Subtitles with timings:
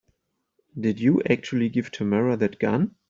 [0.79, 2.95] Did you actually give Tamara that gun?